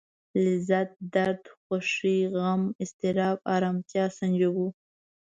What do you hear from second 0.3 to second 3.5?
لذت درد خوښي غم اضطراب